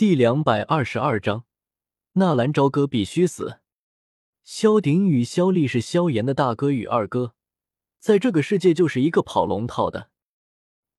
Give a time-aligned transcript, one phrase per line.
[0.00, 1.44] 第两百二十二章，
[2.12, 3.60] 纳兰朝歌必须死。
[4.42, 7.34] 萧鼎与萧丽是萧炎的大哥与二哥，
[7.98, 10.08] 在这个世界就是一个跑龙套的。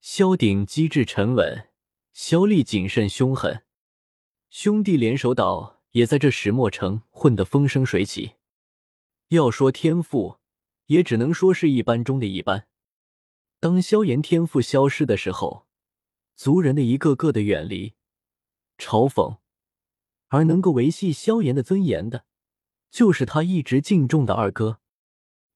[0.00, 1.70] 萧鼎机智沉稳，
[2.12, 3.64] 萧丽谨慎凶狠，
[4.48, 8.34] 兄弟联手岛也在这石墨城混得风生水起。
[9.30, 10.38] 要说天赋，
[10.86, 12.68] 也只能说是一般中的一般。
[13.58, 15.66] 当萧炎天赋消失的时候，
[16.36, 17.94] 族人的一个个的远离。
[18.82, 19.38] 嘲讽，
[20.26, 22.24] 而能够维系萧炎的尊严的，
[22.90, 24.80] 就是他一直敬重的二哥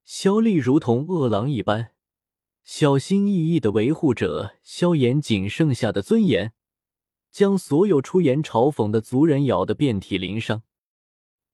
[0.05, 1.91] 萧厉，如同饿狼一般，
[2.63, 6.53] 小心翼翼的维护着萧炎仅剩下的尊严，
[7.33, 10.63] 将所有出言嘲讽的族人咬得遍体鳞伤。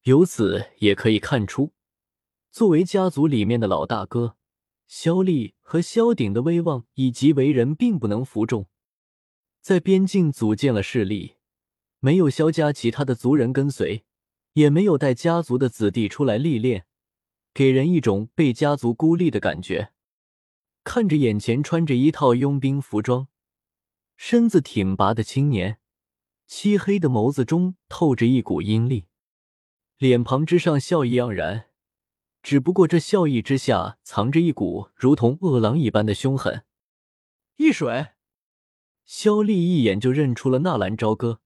[0.02, 1.72] 由此也可以看出，
[2.50, 4.36] 作为家族里面的老大哥，
[4.86, 8.68] 萧厉和萧鼎的威望以及为人并不能服众，
[9.62, 11.36] 在边境组建了势力。
[12.05, 14.05] 没有萧家其他的族人跟随，
[14.55, 16.84] 也没有带家族的子弟出来历练，
[17.55, 19.92] 给人一种被家族孤立的感觉。
[20.83, 23.28] 看着眼前穿着一套佣兵服装、
[24.17, 25.78] 身子挺拔的青年，
[26.48, 29.05] 漆黑的眸子中透着一股阴戾，
[29.97, 31.66] 脸庞之上笑意盎然，
[32.42, 36.64] 只不过这笑意之下藏着一股如同饿狼一般的凶狠。
[37.59, 38.09] 易水，
[39.05, 41.39] 萧厉一眼就认出了纳兰朝歌。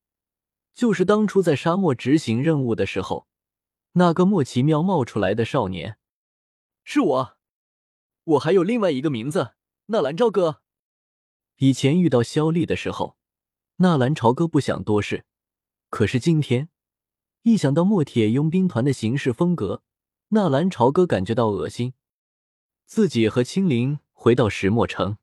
[0.77, 3.27] 就是当初在沙漠执行任务的时候，
[3.93, 5.97] 那个莫奇妙冒出来的少年，
[6.83, 7.37] 是我。
[8.25, 9.55] 我还有另外一个名字，
[9.87, 10.61] 纳兰朝歌。
[11.55, 13.17] 以前遇到萧厉的时候，
[13.77, 15.25] 纳兰朝歌不想多事，
[15.89, 16.69] 可是今天
[17.41, 19.81] 一想到墨铁佣兵团的行事风格，
[20.27, 21.95] 纳兰朝歌感觉到恶心。
[22.85, 25.17] 自己和青灵回到石墨城，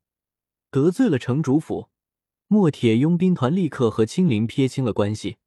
[0.73, 1.91] 得罪了城主府，
[2.49, 5.39] 墨铁佣兵团立刻和青灵撇清了关系。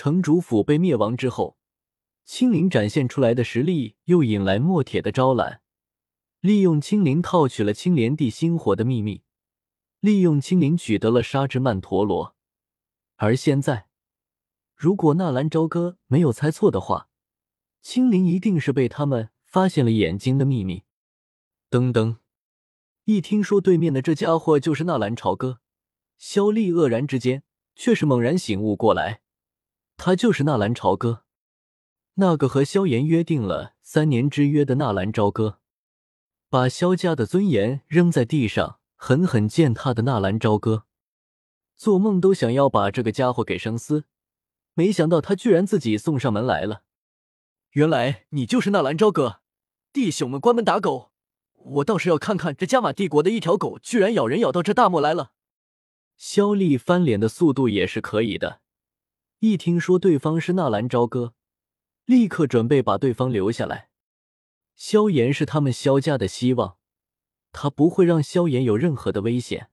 [0.00, 1.56] 城主府被灭亡之后，
[2.24, 5.60] 青灵展现出来的实力又引来墨铁的招揽，
[6.38, 9.24] 利用青灵套取了青莲地心火的秘密，
[9.98, 12.36] 利用青灵取得了沙之曼陀罗。
[13.16, 13.88] 而现在，
[14.76, 17.08] 如果纳兰朝歌没有猜错的话，
[17.82, 20.84] 青灵一定是被他们发现了眼睛的秘密。
[21.68, 22.18] 噔噔，
[23.02, 25.58] 一听说对面的这家伙就是纳兰朝歌，
[26.16, 27.42] 萧厉愕然之间
[27.74, 29.22] 却是猛然醒悟过来。
[30.00, 31.24] 他就是纳兰朝歌，
[32.14, 35.58] 那个和萧炎约定了三年之约的纳兰朝歌，
[36.48, 40.84] 把萧家的尊严扔在地上，狠狠践踏的纳兰朝歌，
[41.76, 44.04] 做梦都想要把这个家伙给生撕，
[44.74, 46.84] 没想到他居然自己送上门来了。
[47.72, 49.40] 原来你就是纳兰朝歌，
[49.92, 51.10] 弟兄们关门打狗，
[51.56, 55.32] 我倒是要看看这加玛帝国的一条狗居然咬人咬到这大漠来了。
[56.16, 58.60] 萧厉翻脸的速度也是可以的。
[59.40, 61.32] 一听说对方是纳兰朝歌，
[62.06, 63.88] 立刻准备把对方留下来。
[64.74, 66.76] 萧炎是他们萧家的希望，
[67.52, 69.70] 他不会让萧炎有任何的危险。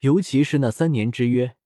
[0.00, 1.56] 尤其是那三年之约，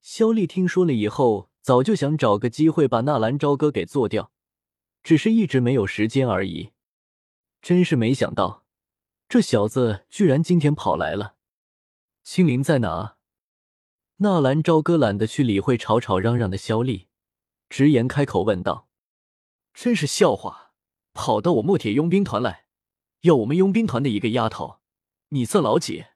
[0.00, 4.30] 萧丽听说了以后，早就想找个机会把纳兰朝歌给做掉，
[5.02, 6.70] 只是一直没有时间而已。
[7.60, 8.64] 真是没想到，
[9.28, 11.34] 这小子居然今天跑来了。
[12.22, 13.15] 青灵在哪？
[14.18, 17.08] 纳兰朝歌懒得去理会吵吵嚷嚷的萧厉，
[17.68, 18.88] 直言开口问道
[19.74, 20.72] ：“真是笑话，
[21.12, 22.64] 跑到我墨铁佣兵团来，
[23.20, 24.80] 要我们佣兵团的一个丫头，
[25.28, 26.06] 你算老几？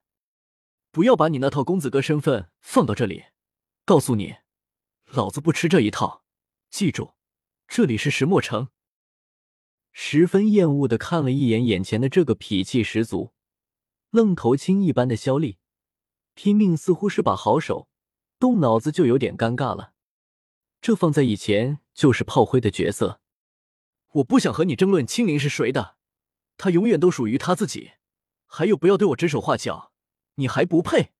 [0.90, 3.24] 不要把你那套公子哥身份放到这里，
[3.84, 4.36] 告诉你，
[5.04, 6.24] 老子不吃这一套。
[6.70, 7.12] 记住，
[7.68, 8.68] 这里是石墨城。”
[9.92, 13.34] 十分厌恶的看了一眼眼前的这个痞气十足、
[14.08, 15.58] 愣头青一般的萧厉，
[16.32, 17.89] 拼命似乎是把好手。
[18.40, 19.92] 动脑子就有点尴尬了，
[20.80, 23.20] 这放在以前就是炮灰的角色。
[24.12, 25.96] 我不想和你争论青灵是谁的，
[26.56, 27.92] 他永远都属于他自己。
[28.46, 29.92] 还有，不要对我指手画脚，
[30.36, 31.12] 你还不配。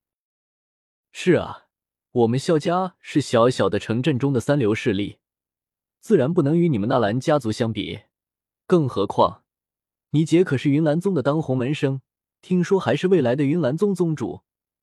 [1.11, 1.67] 是啊，
[2.11, 5.19] 我们萧家是小小的城镇中的三流势力，
[5.99, 8.01] 自然不能与你们纳兰家族相比。
[8.65, 9.43] 更何况，
[10.09, 12.01] 你姐可是云岚宗的当红门生，
[12.41, 14.41] 听说还是未来的云岚宗宗主。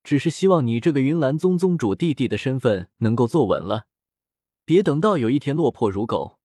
[0.09, 3.85] 只是希望你这个云岚宗宗主弟弟的身份能够坐稳了，
[4.65, 6.39] 别等到有一天落魄如狗，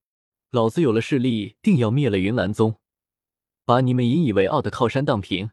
[0.50, 2.78] 老子有了势力，定要灭了云岚宗，
[3.64, 5.50] 把你们引以为傲的靠山荡平，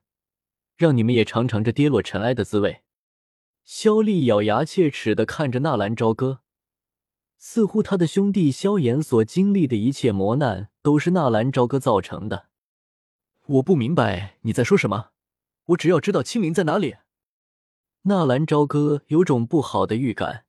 [0.75, 2.81] 让你们也尝尝这跌落尘埃的滋味。
[3.63, 6.41] 萧厉咬牙切齿的看着纳兰朝歌，
[7.37, 12.47] 似乎他的兄弟萧炎所经历的一切磨难都是纳兰朝歌造成的。
[13.45, 15.11] 我不明白你在说什么，
[15.67, 16.97] 我只要知道青灵在哪里。
[18.03, 20.45] 纳兰朝歌有种不好的预感，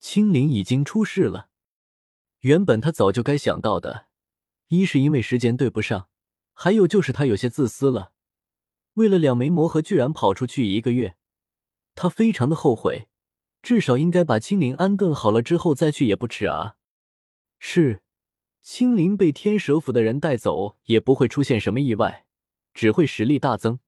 [0.00, 1.48] 青灵已经出事了。
[2.40, 4.06] 原本他早就该想到的，
[4.66, 6.08] 一是因为时间对不上，
[6.52, 8.10] 还有就是他有些自私了。
[8.94, 11.14] 为了两枚魔核，居然跑出去一个月，
[11.94, 13.08] 他非常的后悔。
[13.62, 16.74] 至少应该把青灵安顿好了之后再去也不迟啊。
[17.60, 18.02] 是，
[18.60, 22.26] 青灵被天蛇府的人带走，也不会出现什么意外，
[22.74, 23.78] 只会实力大增。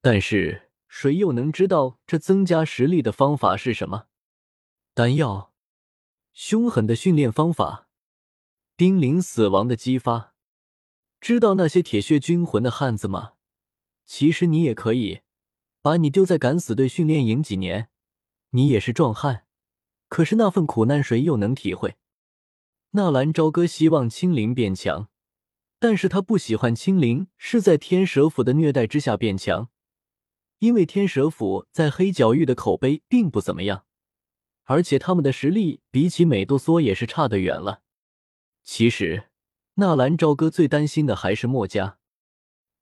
[0.00, 4.06] 但是谁又能知道这增加实力的方法是什么？
[4.92, 5.54] 丹药，
[6.32, 7.86] 凶狠的训练方法，
[8.74, 10.34] 濒临死亡的激发。
[11.20, 13.34] 知道那些铁血军魂的汉子吗？
[14.04, 15.20] 其实你也可以，
[15.80, 17.88] 把你丢在敢死队训练营几年。
[18.50, 19.46] 你也是壮汉，
[20.08, 21.96] 可是那份苦难谁又能体会？
[22.90, 25.08] 纳兰朝歌希望青灵变强，
[25.78, 29.68] 但是他不喜欢青灵是在天蛇府的虐待之下变强，
[30.60, 33.86] 因为天蛇府在黑角域的口碑并不怎么样，
[34.64, 37.80] 而且他们的实力比起美杜莎也是差得远了。
[38.62, 39.30] 其实，
[39.74, 41.98] 纳兰朝歌最担心的还是墨家，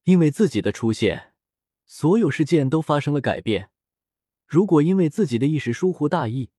[0.02, 1.34] 因为自己的出现，
[1.86, 3.70] 所有事件都发生了改变。
[4.44, 6.50] 如果因为自己的一时疏忽大意，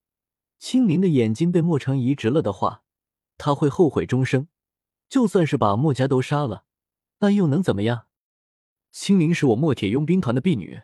[0.57, 2.83] 青灵的眼睛被墨城移植了的话，
[3.37, 4.47] 他会后悔终生。
[5.09, 6.63] 就算是把墨家都杀了，
[7.19, 8.05] 那又能怎么样？
[8.91, 10.83] 青灵是我墨铁佣兵团的婢女，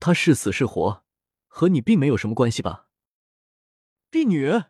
[0.00, 1.04] 她是死是活，
[1.46, 2.88] 和你并没有什么关系吧？
[4.10, 4.64] 婢女？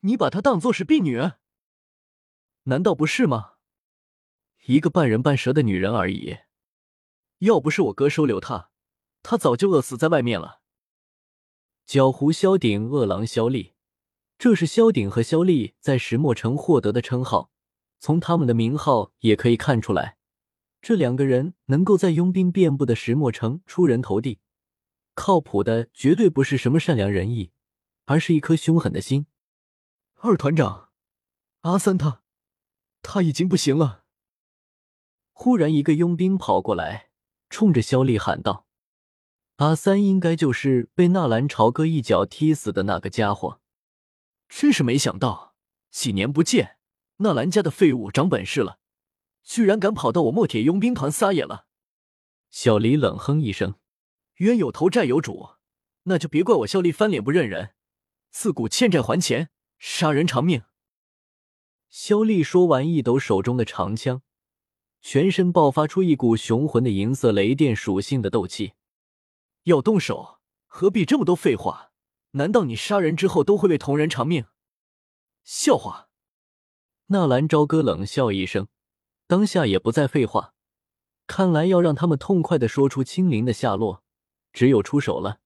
[0.00, 1.32] 你把她当做是婢女？
[2.64, 3.54] 难道不是吗？
[4.66, 6.38] 一个半人半蛇的女人而已。
[7.38, 8.70] 要不是我哥收留她，
[9.22, 10.60] 她早就饿死在外面了。
[11.86, 13.74] 狡狐萧鼎，恶狼萧厉，
[14.38, 17.52] 这是萧鼎和萧厉在石墨城获得的称号。
[17.98, 20.15] 从他们的名号也可以看出来，
[20.86, 24.38] 这两个人能够在佣兵遍布的石墨城出人头地，
[25.14, 27.50] 靠谱的绝对不是什么善良仁义，
[28.04, 29.26] 而是一颗凶狠的心。
[30.14, 30.90] 二团长，
[31.62, 32.22] 阿三他，
[33.02, 34.04] 他已经不行了。
[35.32, 37.08] 忽然，一个佣兵跑过来，
[37.50, 38.68] 冲着肖丽喊道。
[39.56, 43.60] 阿三应该就是被纳兰朝歌一脚踢死的那个家伙，
[44.48, 45.56] 真是没想到，
[45.90, 46.78] 几年不见，
[47.16, 48.78] 纳兰家的废物长本事了，
[49.46, 51.66] 居然敢跑到我墨铁佣兵团撒野了。
[52.50, 53.76] 小李冷哼一声
[54.38, 55.50] ：“冤有头债有主，
[56.02, 57.74] 那就别怪我萧厉翻脸不认人，
[58.30, 60.64] 自古欠债还钱，杀人偿命。”
[61.88, 64.22] 萧厉说完，一抖手中的长枪，
[65.00, 68.72] 全身爆发出一股雄浑的银色雷电属性的斗气。
[69.62, 71.92] 要动手，何必这么多废话？
[72.32, 74.46] 难道你杀人之后都会为同人偿命？
[75.44, 76.08] 笑话！
[77.06, 78.66] 纳兰朝歌冷笑一声，
[79.26, 80.54] 当下也不再废话。
[81.26, 84.04] 看来要让他们痛快的说出青灵的下落，
[84.52, 85.40] 只有出手了。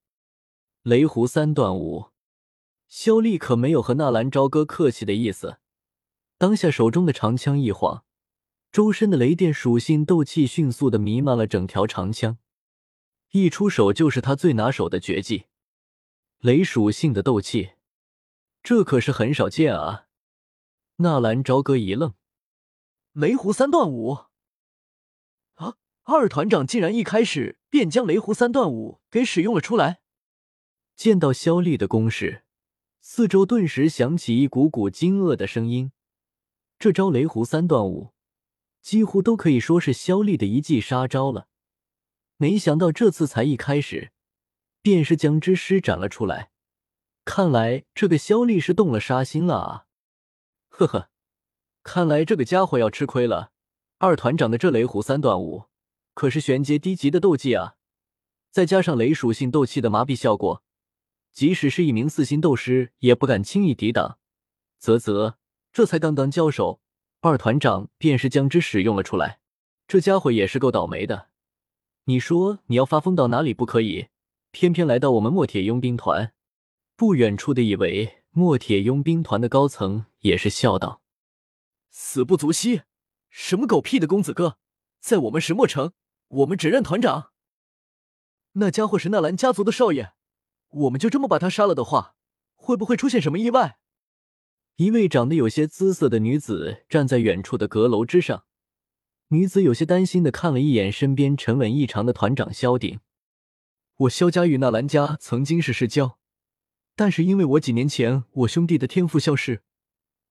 [0.83, 2.11] 雷狐三段舞，
[2.89, 5.59] 萧厉可没有和纳兰朝歌客气的意思。
[6.37, 8.05] 当下手中的长枪一晃，
[8.71, 12.39] 周身的雷电属性斗气迅速的弥漫了整条长枪。
[13.31, 15.45] 一出手就是他最拿手的绝技，
[16.41, 17.73] 雷属性的斗气，
[18.63, 20.07] 这可是很少见啊！
[20.97, 22.15] 纳兰朝歌一愣，
[23.13, 24.19] 雷狐三段舞
[25.55, 25.77] 啊！
[26.05, 30.01] 二团长竟然一开始便将雷狐三段舞给使用了出来。
[30.95, 32.45] 见到肖丽的攻势，
[33.01, 35.91] 四周顿时响起一股股惊愕的声音。
[36.79, 38.15] 这招雷狐三段舞，
[38.81, 41.49] 几乎都可以说是肖丽的一记杀招了。
[42.37, 44.13] 没想到这次才一开始，
[44.83, 46.53] 便是将之施展了出来。
[47.25, 49.87] 看来这个肖丽是动了杀心了啊！
[50.69, 51.11] 呵呵，
[51.83, 53.53] 看来这个家伙要吃亏了。
[53.99, 55.65] 二团长的这雷虎三段舞，
[56.15, 57.75] 可是玄阶低级的斗技啊！
[58.51, 60.63] 再加上雷属性斗气的麻痹效果，
[61.33, 64.19] 即使是一名四星斗师也不敢轻易抵挡。
[64.79, 65.35] 啧啧，
[65.73, 66.81] 这才刚刚交手，
[67.21, 69.41] 二团长便是将之使用了出来。
[69.87, 71.29] 这家伙也是够倒霉的。
[72.05, 74.09] 你说你要发疯到哪里不可以，
[74.51, 76.33] 偏偏来到我们墨铁佣兵团。
[76.97, 81.00] 不远处的一位墨铁佣兵团的高层也是笑道
[81.91, 82.83] ：“死不足惜，
[83.29, 84.59] 什么狗屁的公子哥，
[85.01, 85.93] 在我们石墨城，
[86.29, 87.33] 我们只认团长。
[88.53, 90.13] 那家伙是纳兰家族的少爷，
[90.69, 92.17] 我们就这么把他杀了的话，
[92.55, 93.79] 会不会出现什么意外？”
[94.77, 98.47] 一位长得有些姿色的女子站在远处的阁楼之上。
[99.29, 103.01] 女子有些担心的看了一眼身边沉稳异常的团长萧鼎。
[103.97, 106.19] 我萧家与纳兰家曾经是世交，
[106.97, 109.63] 但是因为我几年前我兄弟的天赋消失，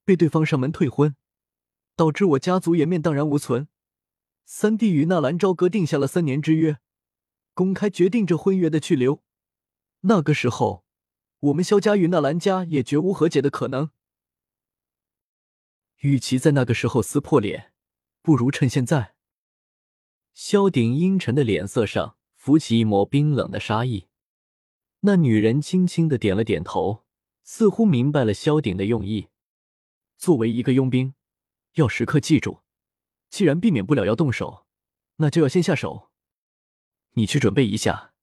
[0.04, 1.16] 被对方上门退婚，
[2.00, 3.68] 导致我家族颜面荡然无存。
[4.46, 6.78] 三弟与纳兰朝歌定下了三年之约，
[7.54, 9.22] 公开决定这婚约的去留。
[10.04, 10.86] 那个时候，
[11.42, 13.90] 我们萧家与纳兰家也绝无和解的可能。
[15.98, 17.74] 与其在那个时候撕破脸，
[18.22, 19.16] 不如趁现在。
[20.34, 24.08] 萧鼎阴沉的脸色上浮起一抹冰冷的杀意。
[25.02, 27.04] 那女人轻轻的点了点头，
[27.44, 29.28] 似乎明白了萧鼎的用意。
[30.18, 31.14] 作为一个佣兵，
[31.74, 32.62] 要时刻记住，
[33.30, 34.66] 既然避免不了要动手，
[35.18, 36.10] 那就要先下手。
[37.14, 38.14] 你去准备一下，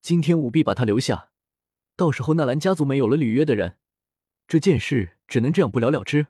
[0.00, 1.30] 今天务必把他留下。
[1.96, 3.78] 到时候纳兰家族没有了履约的人，
[4.46, 6.26] 这件事只能这样不了了之。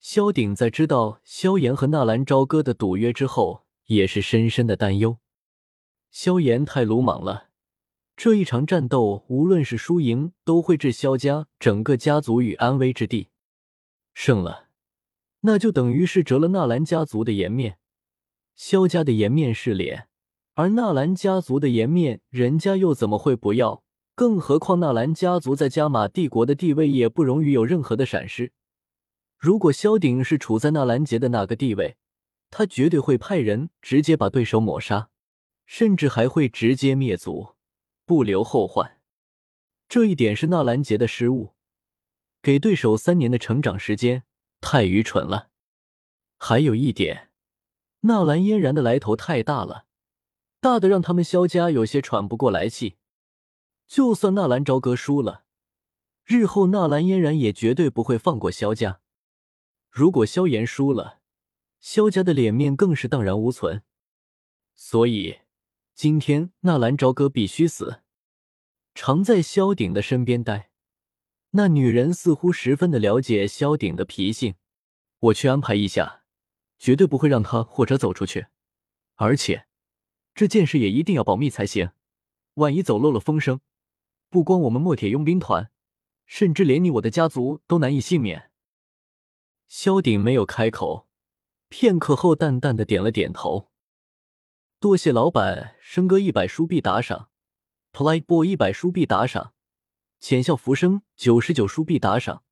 [0.00, 5.18] 萧鼎在知道萧炎和纳兰朝歌的赌约之后，也是深深的担忧。
[6.10, 7.50] 萧炎太鲁莽了，
[8.16, 13.28] 这一场战斗无论是输赢，都会置萧家整个家族于安危之地。
[14.12, 14.68] 胜了，
[15.42, 17.78] 那就等于是折了纳兰家族的颜面，
[18.56, 20.08] 萧家的颜面是脸，
[20.54, 23.82] 而纳兰家族的颜面，人家又怎么会不要？
[24.14, 28.52] 更何况纳兰家族在加玛帝国的地位也不容于有任何的闪失。
[29.38, 31.96] 如果萧鼎是处在纳兰杰的那个地位，
[32.50, 35.08] 他绝对会派人直接把对手抹杀，
[35.64, 37.54] 甚至还会直接灭族，
[38.04, 38.98] 不留后患。
[39.88, 41.54] 这一点是纳兰杰的失误，
[42.42, 44.24] 给对手三年的成长时间
[44.62, 45.50] 太愚蠢了。
[46.38, 47.28] 还有一点，
[48.00, 49.84] 纳兰嫣然的来头太大了，
[50.60, 52.96] 大的让他们萧家有些喘不过来气。
[53.86, 55.44] 就算纳兰朝歌输了，
[56.24, 59.00] 日后纳兰嫣然也绝对不会放过萧家。
[59.90, 61.20] 如果萧炎输了，
[61.78, 63.82] 萧家的脸面更是荡然无存。
[64.74, 65.40] 所以，
[65.94, 68.00] 今天纳兰朝歌必须死。
[68.94, 70.71] 常在萧鼎的身边待，
[71.54, 74.54] 那女人似乎十分的了解萧鼎的脾性。
[75.18, 76.24] 我去安排一下，
[76.78, 78.46] 绝对不会让他或者走出去。
[79.16, 79.66] 而且，
[80.34, 81.90] 这件事也一定要保密才行。
[82.54, 83.60] 万一走漏了风声。
[84.30, 85.70] 不光我们墨铁佣兵团，
[86.24, 88.50] 甚至连你我的家族都难以幸免。
[89.68, 91.06] 萧鼎没有开口，
[91.68, 93.70] 片刻后淡淡的点了点头。
[94.80, 97.28] 多谢老板，生哥一百书币打赏
[97.92, 99.52] ，Play Boy 一百书币打赏，
[100.22, 102.44] 浅笑浮生九十九书币打赏，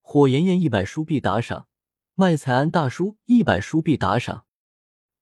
[0.00, 1.68] 火炎炎一百书币打赏，
[2.14, 4.46] 麦彩安大叔一百书币打赏。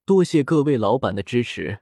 [0.04, 1.80] 多谢各位老板的支持。